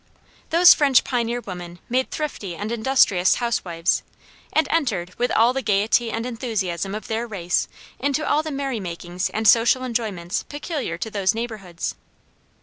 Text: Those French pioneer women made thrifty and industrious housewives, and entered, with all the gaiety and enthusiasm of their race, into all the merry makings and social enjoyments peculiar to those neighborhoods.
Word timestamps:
Those 0.49 0.73
French 0.73 1.03
pioneer 1.03 1.41
women 1.41 1.77
made 1.87 2.09
thrifty 2.09 2.55
and 2.55 2.71
industrious 2.71 3.35
housewives, 3.35 4.01
and 4.51 4.67
entered, 4.71 5.13
with 5.19 5.29
all 5.29 5.53
the 5.53 5.61
gaiety 5.61 6.09
and 6.09 6.25
enthusiasm 6.25 6.95
of 6.95 7.05
their 7.05 7.27
race, 7.27 7.67
into 7.99 8.27
all 8.27 8.41
the 8.41 8.49
merry 8.49 8.79
makings 8.79 9.29
and 9.29 9.47
social 9.47 9.83
enjoyments 9.83 10.41
peculiar 10.41 10.97
to 10.97 11.11
those 11.11 11.35
neighborhoods. 11.35 11.93